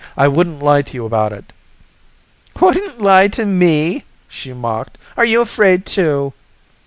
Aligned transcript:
I 0.17 0.27
wouldn't 0.27 0.63
lie 0.63 0.81
to 0.81 0.93
you 0.95 1.05
about 1.05 1.31
it." 1.31 1.53
"Wouldn't 2.59 2.99
lie 2.99 3.27
to 3.27 3.45
me!" 3.45 4.03
she 4.27 4.51
mocked. 4.51 4.97
"Are 5.15 5.25
you 5.25 5.41
afraid, 5.41 5.85
too?" 5.85 6.33